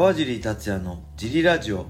[0.00, 1.84] 川尻達也のジリラジオ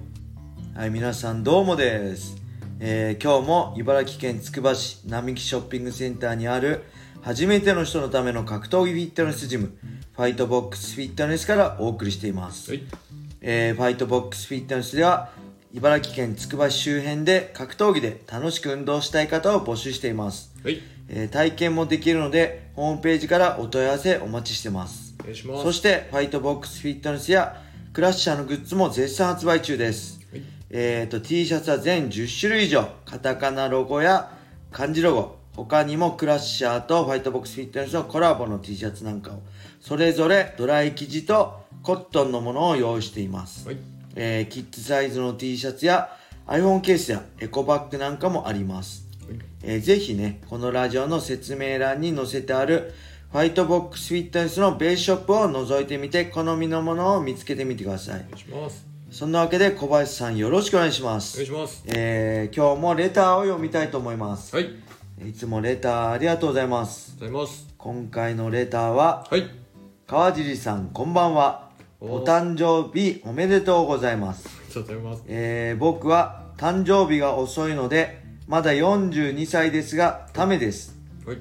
[0.74, 2.42] はい皆さんどうもです、
[2.80, 6.82] えー今日も茨城県つくば市並木ショッピングセンターにある
[7.22, 9.78] 初めての人のための格闘技フィットネスジム
[10.16, 12.82] ファイトボックスフィットネスからお送りしています、はい。
[13.42, 15.30] えーファイトボックスフィットネスでは
[15.72, 20.82] 茨城県つくば市周辺で格闘技で楽しく運動したい方を募集しています、はい。
[21.08, 25.62] えー体験もできるのでホームページからお問い合わせお待ちしてますお願いします。
[25.62, 30.42] そしてファイトボックスフィットネスやクラッシャーのグッズも絶賛発売中です、はい。
[30.70, 32.88] えー、と T シャツは全10種類以上。
[33.04, 34.30] カタカナロゴや
[34.70, 35.36] 漢字ロゴ。
[35.56, 39.42] 他にもクラッシャーとファイトボックスフィットネスのコラボの T シャツなんかを。
[39.80, 43.78] それぞれドライ生地とコットンのものを用意しています、はい。
[44.14, 46.16] えーキッズサイズの T シャツや
[46.46, 49.08] iPhone ケースやエコバッグなんかもあります、
[49.64, 52.92] えーぜひねこのラジオの説明欄に載せてある
[53.32, 58.86] ファイトボックスフィットネスのベースショップを覗いてみて好みのものを見つけてみてくださいお願いします。
[59.10, 61.84] そんなわけで小林さんよろしくお願いしまお願いすします。
[61.86, 64.70] えー今日もレターを読みたいと思いますはい。
[65.28, 67.68] いつもレターありがとうございますございます。
[67.78, 69.48] 今回のレターははい。
[70.08, 75.22] 川尻さんこんばんはおお誕生日おめでとうございますありがとうございます。
[75.28, 81.38] えー僕は誕生日が遅いのでまだ42歳ですがためですはい。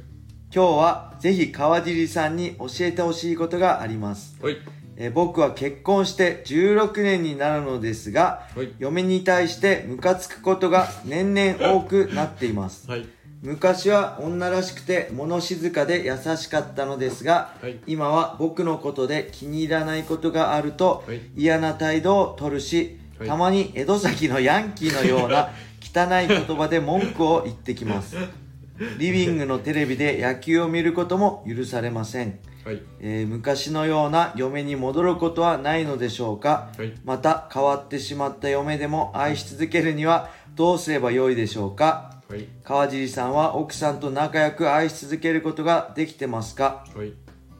[0.51, 4.57] 今日はぜひ川尻さんに教えてほしいことがあります、はい。
[4.97, 8.73] えー僕は結婚して16年になるのですが、はい。
[8.79, 12.89] 嫁に対してムカつくことが年々多くなっています。
[12.89, 13.05] はい。
[13.43, 17.79] 昔は女らしくて物静かで優しかったのですが、はい。
[17.85, 21.21] 今は僕のことで気に入らないことがあるとはい。
[21.35, 23.27] 嫌な態度を取るし、はい。
[23.27, 28.17] たまに江戸崎のヤンキーのような汚い言葉で文句を言ってきます
[28.97, 32.81] リビングのテレビで野球を見ることも許されません、はい。
[32.99, 36.93] えー昔のような嫁に戻ることはないのでしょうか、はい。
[37.03, 42.21] また変わってしまった嫁でも愛し続けるにはどうすればよいでしょうか。
[42.29, 42.47] はい。
[42.63, 47.13] 川尻さんは奥さんと仲良く愛し続けることができてますか、はい。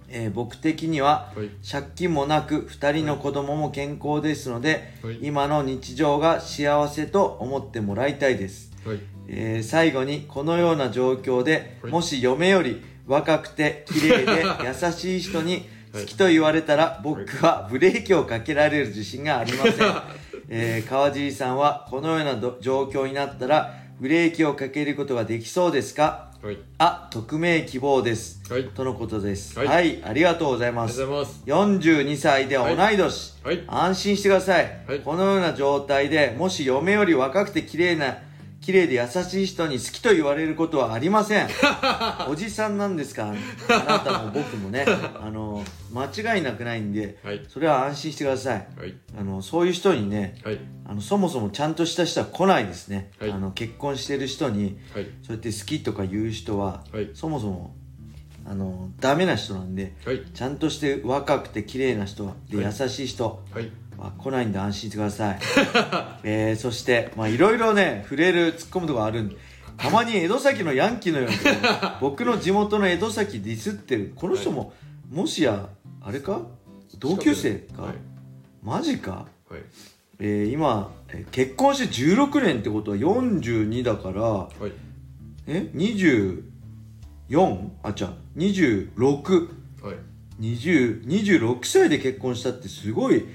[0.07, 1.49] えー僕的にははい。
[1.69, 5.19] 借金もなく2人の子供も健康ですので、はい。
[5.21, 8.99] 今の日常が幸せと思ってもらいたいです、はい。
[9.31, 11.91] えー最後にこのような状況で、はい。
[11.91, 19.73] もし嫁より若くて綺麗で優しい人に 好きと言われたら、僕はブレーキをかけられる自信がありません、
[20.49, 26.29] えー川尻さんはこのようなど状況になったらブレーキをかけることができそうですか？
[26.41, 26.57] はい。
[26.77, 28.63] あ匿名希望です、はい。
[28.69, 29.59] とのことです。
[29.59, 31.01] は、はいいありがとうございます。
[31.01, 31.41] います。
[31.45, 33.63] 42歳で同い年、はい。
[33.67, 34.71] 安心してください。
[35.03, 38.19] このような状態でもし嫁より若くて綺麗な
[38.61, 41.47] 綺麗で優しい人に好きと言われることはありません。
[42.29, 43.33] おじさんなんですか
[43.69, 44.85] あなたも僕もね
[45.19, 47.41] あの間違いなくないんで、はい。
[47.47, 48.67] それは安心してください。
[48.77, 48.93] はい。
[49.17, 50.59] あのそういう人にねはい。
[50.85, 53.31] あのそもそもちゃんとした人は来ないですね、はい。
[53.31, 55.07] あの結婚してる人にはい。
[55.23, 57.09] そうやって好きとか言う人は、はい。
[57.13, 57.75] そもそも
[58.49, 60.23] あのダメな人なんではい。
[60.33, 62.73] ちゃんとして若くて綺麗な人で優はい。
[62.89, 63.43] しい人
[63.97, 65.39] は来ないんで安心してください、
[66.23, 69.35] えー、そしてまあいろいろね触れる突っ込むとこあるんで
[69.77, 71.35] たまに江戸崎のヤンキーのように
[72.01, 74.73] 僕の地元の江戸崎ディスってるこの人も、
[75.11, 75.69] もしや
[76.01, 76.41] あれか？
[76.97, 77.93] 同級生か、はい。
[78.63, 79.27] マジか？
[79.49, 79.61] はい。
[80.19, 84.71] えー今えー結婚して16年ってことは42だからはい。
[85.47, 85.69] え？
[87.29, 89.49] 24あじゃあ26
[89.83, 89.95] はい。
[90.41, 93.25] 20 26歳で結婚したってすごい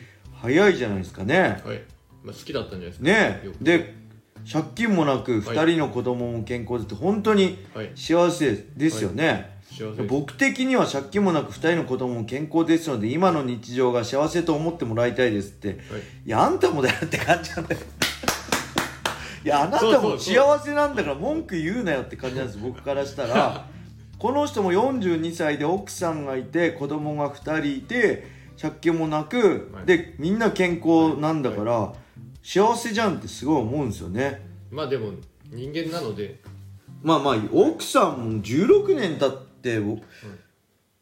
[0.40, 1.82] 早いじゃないですかねはい。
[2.22, 3.04] まあ、好きだったんじゃないですか。
[3.04, 4.04] ねで
[4.50, 7.92] 借金もなく2人の子供も健康でって本当にはい。
[7.94, 10.02] 幸せですよね、幸せです。
[10.02, 15.78] 僕的には借金もなく2人の子供も健康ですので今の日常が幸せと思ってもらいたいですってはい。
[16.26, 17.80] いやあんたもだよって感じなんだよ
[19.44, 23.66] いやあなたも幸せなんだから文句言うなよって感じなんです僕からしたら
[24.24, 28.26] この人も42歳で奥さんがいて子供が2人いて
[28.58, 29.84] 借金もなく、はい。
[29.84, 31.92] でみんな健康なんだから、
[32.42, 34.40] 幸せじゃんってすごい思うんですよね。
[34.70, 35.10] まあでも、
[35.50, 36.40] 人間なので、
[37.02, 39.78] まあまあ奥さんも16年経って、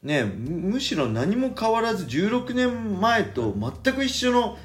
[0.03, 4.59] ねむむしろ何も変わらず16年前と全く一緒の思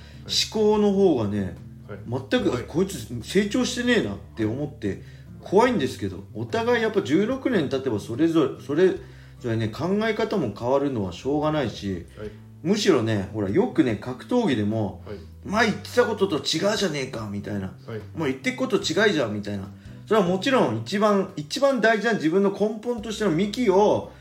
[0.50, 1.56] 考の方がね、
[1.88, 2.00] はい。
[2.32, 2.64] 全く、はい。
[2.64, 5.04] こいつ成長してねえなって思って
[5.50, 8.98] 怖いんですけどお互いやっぱ16年経てばそれぞれそれぞ
[9.46, 12.32] れね考え方も変わるのはしょうがないしはい。
[12.64, 15.18] むしろねほらよくね格闘技でもはい。
[15.46, 18.00] 前言ってたことと違うじゃねえかみたいなはい。
[18.18, 19.70] もう言ってくこと違いじゃんみたいな
[20.06, 24.12] それはもちろん一番一番大事な自分の根本としての幹を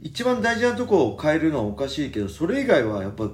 [0.00, 3.28] 一番大事なとこを変えるのはおかしいけどそれ以外はやっぱ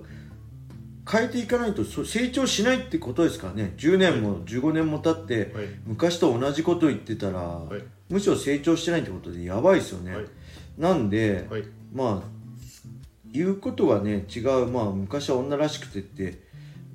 [1.11, 3.75] 変えていかないとそ成長しないってことですからね。
[3.77, 5.67] 10年も15年も経って、はい。
[5.87, 7.83] 昔と同じこと言ってたら、はい。
[8.09, 10.27] むしろ成長してないってことでやばいですよね、はい。
[10.79, 11.65] なんで、はい。
[11.93, 12.29] まあ
[13.31, 14.67] 言うことがね違う。
[14.67, 16.43] まあ昔は女らしくてって、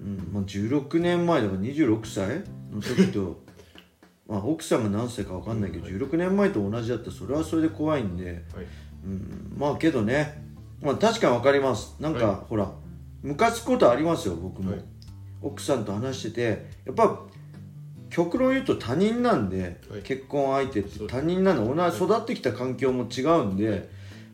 [0.02, 2.44] うんまあ、16年前だから26歳？
[2.72, 3.42] の時と
[4.28, 8.36] まあ奥さんが何歳か分かんないけど、16年前と同じだったらそれはそれで怖いんで、はい。
[9.06, 10.44] うん、まあけどね、
[10.82, 11.96] まあ、確かに分かります。
[12.00, 12.36] なんか、はい。
[12.50, 12.72] ほら
[13.22, 14.82] ムカつくことありますよ僕も、はい。
[15.42, 17.22] 奥さんと話しててやっぱ
[18.10, 20.02] 極論言うと他人なんで、はい。
[20.02, 23.90] 結婚相手って他人なんで同じ育ってきた環境も違うんで、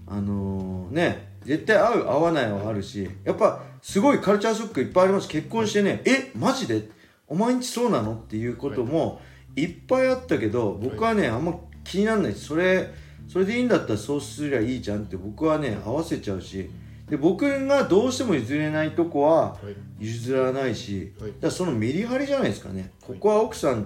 [0.07, 5.27] あのーね絶対合う合わないはあるしやっぱすごいカルチャーショックいっぱいあります。
[5.27, 6.89] 結婚してね、えマジで？
[7.27, 8.15] お前んちそうなの？
[8.15, 9.21] っていうことも
[9.55, 9.65] い。
[9.65, 12.89] っぱいあったけど僕はねあんま気にならないですそれ
[13.27, 16.69] それでいいんだったらそうすりゃいいじゃんって僕はね合わせちゃうし
[17.09, 19.75] で僕がどうしても譲れないとこははい。
[19.99, 21.33] 譲らないし、はい。
[21.39, 22.91] だそのメリハリじゃないですかね。
[23.01, 23.83] ここは奥さん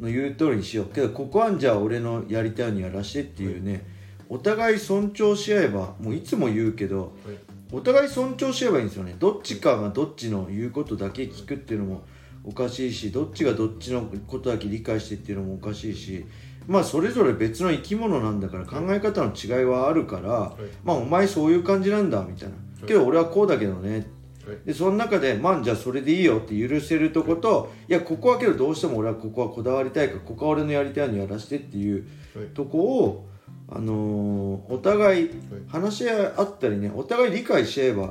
[0.00, 0.86] の言う通りにしよう。
[0.86, 3.86] けどここはじゃあ俺のやりたいようにやらしてっていうね、
[4.28, 7.36] お互い尊重し合えばもういつも言うけどはい。
[7.72, 9.16] お互い尊重し合えばいいんですよね。
[9.18, 12.02] どっちかがどっちの言うことだけ聞くっていうのも
[12.44, 16.24] おかしいしどっちがどっちのことだけ理解してっていうのもおかしいし
[16.66, 20.52] まあそれぞれ別の生き物なんだから考え方の違いはあるから、
[20.84, 22.54] まあお前そういう感じなんだみたいな。
[22.86, 24.06] けど俺はこうだけどね。
[24.46, 24.58] はい。
[24.66, 27.92] でその中でまあじゃあそれでいいよって許せるとことい。
[27.92, 32.46] やここはけどどうしても俺はここはこだわりたいからここは俺のやりたいようにやらせてっていうはい。
[32.48, 33.26] とこを
[33.68, 35.30] あのーお互い
[35.68, 38.10] 話し合ったりねお互い理解し合えばは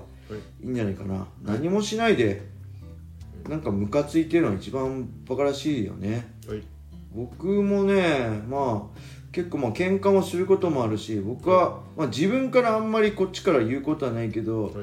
[0.62, 0.66] い。
[0.66, 1.28] いいんじゃないかな。
[1.44, 2.42] 何もしないで
[3.48, 6.34] なんかムカついてるのが一番バカらしいよね。
[6.48, 6.63] はい
[7.16, 9.00] 僕もねまあ
[9.32, 14.74] 結構まあ喧嘩もすることもあるし僕は、まあ、自分からあんまりこっちから言うことはないけど、はい。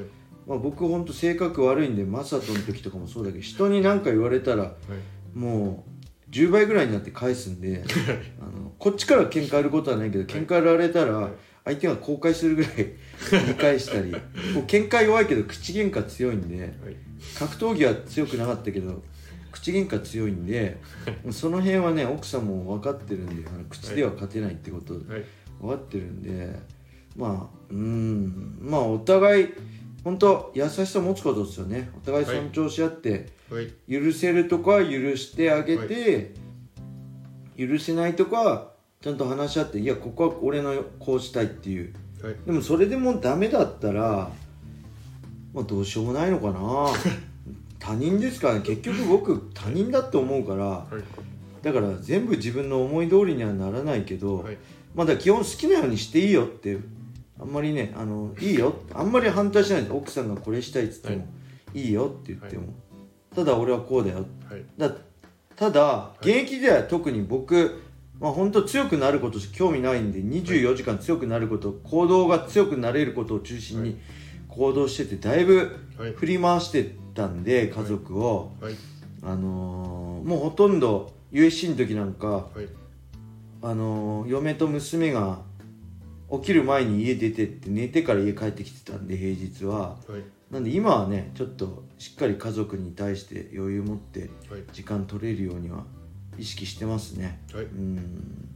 [0.45, 5.37] まあ、僕ほんと性格悪いんでマサトの時とかもそうだけど人に何か言われたらはい。
[5.37, 7.83] もう10倍ぐらいになって返すんで
[8.41, 11.31] あのこっちから喧嘩売ることはないけど喧嘩売られたら
[11.63, 12.73] 相手が後悔するぐらい
[13.31, 14.11] 言い返したり。
[14.11, 16.95] こう喧嘩弱いけど口喧嘩強いんではい。
[17.39, 19.01] 格闘技は強くなかったけど
[19.53, 20.81] 口喧嘩強いんで
[21.31, 25.03] その辺はね奥さんも分かってるんであの口では勝てないってことはい。
[25.61, 26.59] 分かってるんで
[27.15, 29.49] まあうんまあお互い
[30.03, 31.89] 本当優しさ持つことですよね。
[31.95, 33.71] お互い尊重し合って、はい。
[33.89, 36.33] 許せるとこは許してあげて、
[37.57, 41.93] 許せないとこはちゃんと話し合っていやここは俺のこうしたいっていう。
[42.21, 42.35] はい。
[42.45, 44.29] でもそれでもダメだったら
[45.53, 46.87] まあどうしようもないのかな
[47.83, 48.61] 他人ですからね。
[48.61, 51.03] 結局僕他人だって思うからはい。
[51.61, 54.57] だから全部自分の思い通りにはならないけど、はい。
[54.95, 56.77] まあだ基本好きなようにしていいよって
[57.39, 58.75] あんまりねあのいいよ。
[58.93, 59.87] あんまり反対しない。
[59.89, 61.27] 奥さんがこれしたいっつっても、
[61.73, 62.73] い、いよって言っても、
[63.35, 64.63] ただ俺はこうだよはい。
[64.77, 64.91] だ
[65.55, 67.81] ただ現役では特に僕
[68.19, 73.99] まあ本当強くなることしか興味ないんで24時間強くなること行動が強くなれることを中心に
[74.55, 76.11] 行動しててだいぶはい。
[76.13, 78.75] 振り回してたんで家族を、はい。
[79.23, 82.67] あのーもうほとんど USC の時なんかはい。
[83.61, 85.39] あのー嫁と娘が
[86.31, 89.89] 起きる前に家出てって寝てから家帰ってきてたんで平日は。
[90.07, 90.23] はい。
[90.51, 94.63] なんで今はねちょっとしっかり家族に対して余裕持ってはい。
[94.71, 95.83] 時間取れるようには
[96.37, 97.39] 意識してますね。
[97.53, 97.65] はい。
[97.65, 98.49] うん。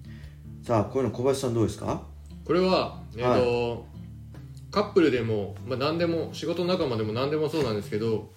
[0.64, 2.02] さあこういうの小林さんどうですか？
[2.46, 3.86] これはえっ、と、
[4.72, 8.32] カップルでも、まあ、何でも仕事仲間でも何でもそうなんですけど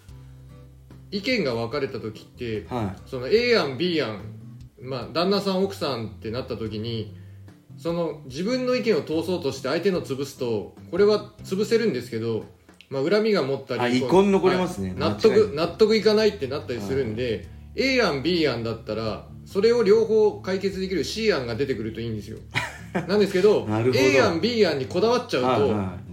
[1.10, 4.22] 意見が分かれた時ってはその A 案 B 案、
[4.80, 7.16] まあ、旦那さん奥さんってなった時に
[7.76, 12.44] その自分の意見を通そうとして相手の潰すとこれは潰せるんですけど、
[12.90, 14.90] まあ、恨みが持ったりあ遺恨残りますね。
[14.90, 14.98] はい。
[14.98, 22.38] 納得納得いかないってなったりするんで、A 案 B 案だったらそれを両方解決できる C 案が出てくるといいんですよ
[23.08, 23.68] なんですけどど。
[23.94, 25.60] A 案 B 案にこだわっちゃうと、はい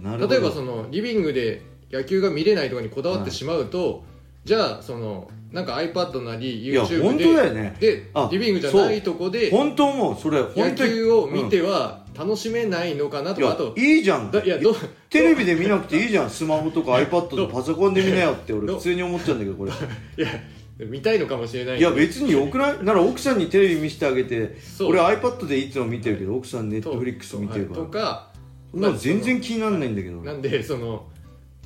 [0.06, 0.28] はい。
[0.28, 4.04] 例えばそのリビングで野球が見れないところにこだわってしまうと、
[4.44, 7.76] じゃあそのなんか iPad なりいや YouTube で本当だよね。
[7.80, 10.16] であリビングじゃないとこで本当思う。
[10.20, 10.90] それ野本当に。
[10.90, 14.30] 球を見ては楽しめないのかなとか、あといやいいじゃん。
[14.30, 14.74] だいやど
[15.08, 16.30] テレビで見なくていいじゃん。
[16.30, 19.72] スマホとか iPad とパソコンで見なよって俺ど普通に思っちゃうんだけどこれ。
[20.16, 20.28] いや
[20.86, 28.30] 見たいのかもしれないいや別によくないなら奥さんにテレビ見せてあげて俺 iPad でいつも見てるけど奥さんネッとトフリックス見てるかはいとらか
[28.70, 30.22] そんなの全然気にならないんだけど。
[30.22, 31.06] なんでその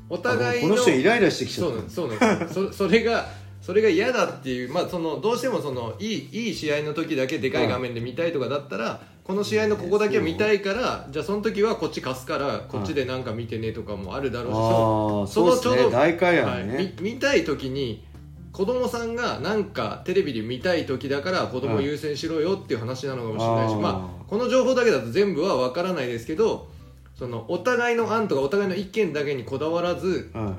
[0.09, 2.55] おあ互いのこの人イライラしてきちゃっそうなんですそうなんです。
[2.55, 3.29] そそれが
[3.61, 15.91] それが嫌だっていうまあそのどうしてもそのいいいい試合の時だけでかい画面で見たいとかだったら、この試合のここだけは見たいからじゃあその時はこっち貸すからこっちでなんか見てねとかもあるだろうし、ああそうですね。
[15.91, 18.05] 大会やね、はい、見たい時に
[18.53, 26.69] 子供さんがなんかテレビで見たい時だから子供優先しろよっていう話なのかもしれないし、はいまあ、この情報だけだと全部は分からないですけど
[27.15, 30.57] そのお互いの案とかお互いの意見だけにこだわらずは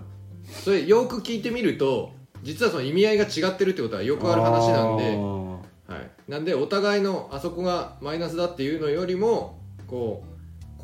[0.63, 5.15] それよく聞いてみると実はその意味合いが違ってるってことはよいくある話なんで。
[5.15, 5.43] あ
[5.85, 10.32] はい、なんでお互いのあそこがマイナスだっていうのよりもこう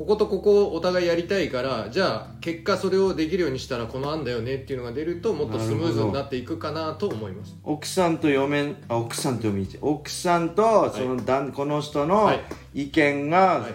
[0.00, 7.52] こことここをお互いやりたいからじゃあ結果それをできるようにしたらこの案だよねっていうのが出るともっとスムーズになっていくかなと思います。
[7.52, 12.40] ー奥さんと嫁あ奥さんと嫁奥さんとその、だんこの人のはい。
[12.72, 13.74] 意見がはい、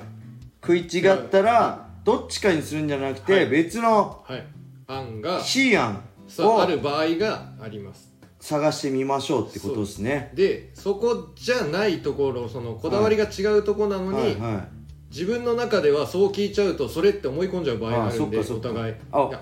[0.64, 3.48] 食い違ったら、どっちかにするんじゃなくて、はい。
[3.48, 4.44] 別のはい、
[4.88, 6.04] 案が C 案
[6.40, 8.12] をある場合があります。
[8.40, 10.32] 探してみましょうってことですね。
[10.34, 14.75] でそこじゃないところそのこだわりが違うところなのに、はいはい
[15.16, 18.96] 自分の中ではそう聞いちゃうとそれって思い込んじゃう場合があるんでお互い。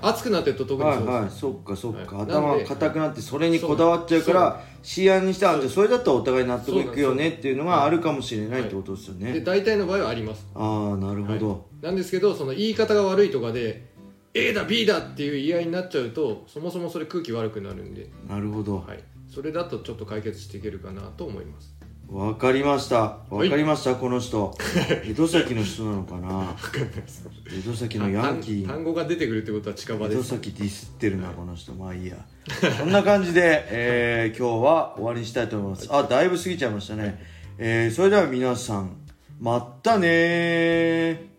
[0.04, 2.26] 熱くなってると特にそうです、はいはいそっかそっか、はい。
[2.28, 10.46] 頭なんで硬くなってそれにこだわっちゃうから試案にしてあじゃあそれだったらお互い納得いくよねっていうのがあるかもしれないってことですよね、で大体の場合はあります。
[10.54, 13.92] ああなるほど、なんですけどその言い方が悪いとかで
[14.36, 18.78] A だ B だっていう言い合いになっちゃうとそもそもそれ空気悪くなるんで、なるほど。
[18.78, 21.74] はい、それだとちょっと解決していけるかなと思います
[22.14, 23.18] わかりました。
[23.32, 23.50] わい。
[23.50, 24.56] かりました、この人。
[25.04, 26.56] 江戸崎の人なのかな？
[27.52, 28.68] 江戸崎のヤンキー。
[28.68, 31.74] 単単語が出てくるってことは近場江戸崎ディスってるなこの人。
[31.74, 32.18] まあいいや。
[32.80, 35.88] こんな感じで、えー今日は終わりにしたいと思います。
[35.90, 37.20] あだいぶ過ぎちゃいましたね、
[37.58, 38.92] えーそれでは皆さん
[39.40, 41.33] まったねー